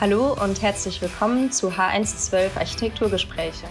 [0.00, 3.66] Hallo und herzlich willkommen zu H112 Architekturgespräche.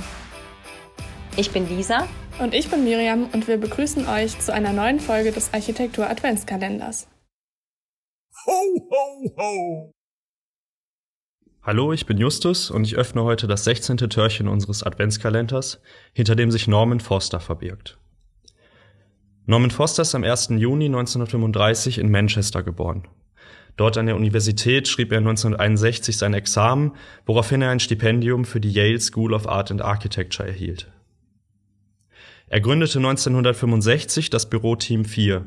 [1.38, 2.07] Ich bin Lisa.
[2.38, 7.07] Und ich bin Miriam und wir begrüßen euch zu einer neuen Folge des Architektur Adventskalenders.
[8.46, 8.52] Ho,
[8.92, 9.92] ho, ho!
[11.64, 13.98] Hallo, ich bin Justus und ich öffne heute das 16.
[13.98, 15.82] Türchen unseres Adventskalenders,
[16.14, 17.97] hinter dem sich Norman Foster verbirgt.
[19.47, 20.50] Norman Foster ist am 1.
[20.50, 23.07] Juni 1935 in Manchester geboren.
[23.79, 26.92] Dort an der Universität schrieb er 1961 sein Examen,
[27.25, 30.92] woraufhin er ein Stipendium für die Yale School of Art and Architecture erhielt.
[32.50, 35.45] Er gründete 1965 das Büro Team 4,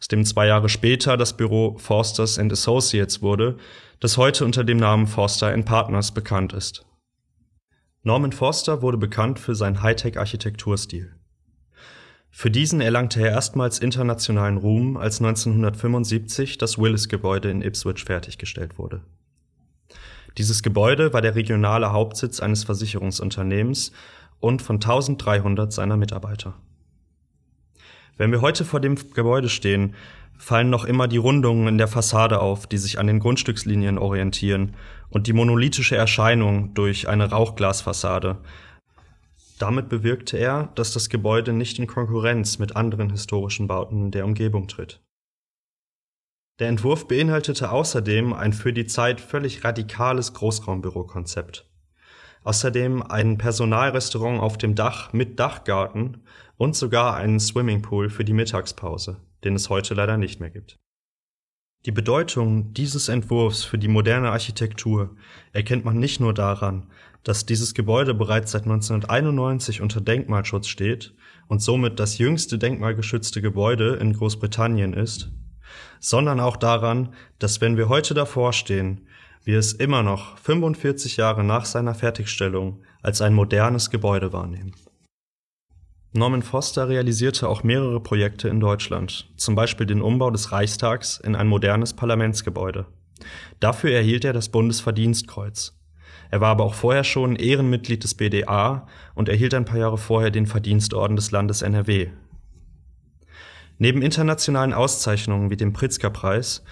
[0.00, 3.58] aus dem zwei Jahre später das Büro Forsters and Associates wurde,
[4.00, 6.84] das heute unter dem Namen Forster Partners bekannt ist.
[8.02, 11.14] Norman Foster wurde bekannt für seinen Hightech-Architekturstil.
[12.40, 19.00] Für diesen erlangte er erstmals internationalen Ruhm, als 1975 das Willis-Gebäude in Ipswich fertiggestellt wurde.
[20.36, 23.90] Dieses Gebäude war der regionale Hauptsitz eines Versicherungsunternehmens
[24.38, 26.54] und von 1300 seiner Mitarbeiter.
[28.16, 29.96] Wenn wir heute vor dem Gebäude stehen,
[30.36, 34.76] fallen noch immer die Rundungen in der Fassade auf, die sich an den Grundstückslinien orientieren,
[35.10, 38.38] und die monolithische Erscheinung durch eine Rauchglasfassade,
[39.58, 44.68] damit bewirkte er, dass das Gebäude nicht in Konkurrenz mit anderen historischen Bauten der Umgebung
[44.68, 45.00] tritt.
[46.58, 51.70] Der Entwurf beinhaltete außerdem ein für die Zeit völlig radikales Großraumbürokonzept.
[52.42, 56.24] Außerdem ein Personalrestaurant auf dem Dach mit Dachgarten
[56.56, 60.78] und sogar einen Swimmingpool für die Mittagspause, den es heute leider nicht mehr gibt.
[61.86, 65.14] Die Bedeutung dieses Entwurfs für die moderne Architektur
[65.52, 66.90] erkennt man nicht nur daran,
[67.24, 71.14] dass dieses Gebäude bereits seit 1991 unter Denkmalschutz steht
[71.46, 75.30] und somit das jüngste denkmalgeschützte Gebäude in Großbritannien ist,
[76.00, 79.06] sondern auch daran, dass wenn wir heute davor stehen,
[79.44, 84.74] wir es immer noch 45 Jahre nach seiner Fertigstellung als ein modernes Gebäude wahrnehmen.
[86.12, 91.36] Norman Foster realisierte auch mehrere Projekte in Deutschland, zum Beispiel den Umbau des Reichstags in
[91.36, 92.86] ein modernes Parlamentsgebäude.
[93.60, 95.77] Dafür erhielt er das Bundesverdienstkreuz.
[96.30, 100.30] Er war aber auch vorher schon Ehrenmitglied des BDA und erhielt ein paar Jahre vorher
[100.30, 102.08] den Verdienstorden des Landes NRW.
[103.78, 106.64] Neben internationalen Auszeichnungen wie dem Pritzker-Preis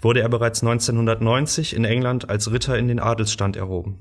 [0.00, 3.98] wurde er bereits 1990 in England als Ritter in den Adelsstand erhoben.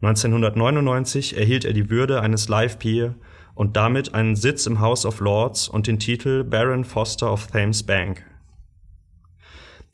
[0.00, 3.16] 1999 erhielt er die Würde eines Live Peer
[3.54, 7.82] und damit einen Sitz im House of Lords und den Titel Baron Foster of Thames
[7.82, 8.24] Bank.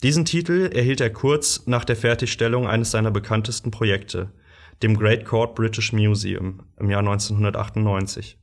[0.03, 4.31] Diesen Titel erhielt er kurz nach der Fertigstellung eines seiner bekanntesten Projekte,
[4.83, 8.39] dem Great Court British Museum im Jahr 1998.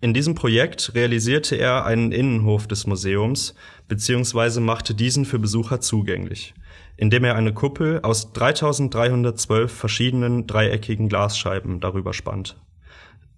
[0.00, 3.54] In diesem Projekt realisierte er einen Innenhof des Museums
[3.88, 4.60] bzw.
[4.60, 6.52] machte diesen für Besucher zugänglich,
[6.96, 12.60] indem er eine Kuppel aus 3312 verschiedenen dreieckigen Glasscheiben darüber spannt.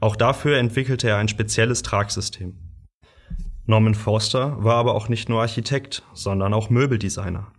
[0.01, 2.59] Auch dafür entwickelte er ein spezielles Tragsystem.
[3.67, 7.53] Norman Forster war aber auch nicht nur Architekt, sondern auch Möbeldesigner.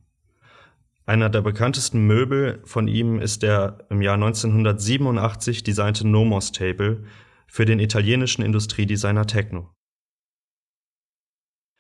[1.08, 7.06] Einer der bekanntesten Möbel von ihm ist der im Jahr 1987 designte Nomos Table
[7.48, 9.74] für den italienischen Industriedesigner Techno.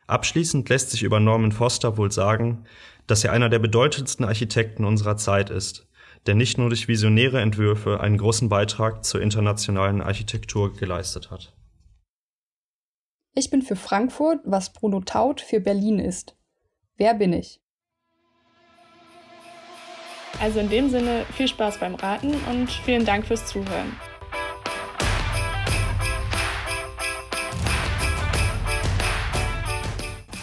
[0.07, 2.63] Abschließend lässt sich über Norman Foster wohl sagen,
[3.05, 5.89] dass er einer der bedeutendsten Architekten unserer Zeit ist,
[6.25, 11.53] der nicht nur durch visionäre Entwürfe einen großen Beitrag zur internationalen Architektur geleistet hat.
[13.33, 16.37] Ich bin für Frankfurt, was Bruno Taut für Berlin ist.
[16.95, 17.59] Wer bin ich?
[20.39, 23.99] Also in dem Sinne viel Spaß beim Raten und vielen Dank fürs Zuhören.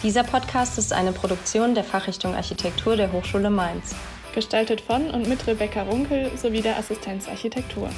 [0.03, 3.95] Dieser Podcast ist eine Produktion der Fachrichtung Architektur der Hochschule Mainz.
[4.35, 7.89] Gestaltet von und mit Rebecca Runkel sowie der Assistenz Architektur.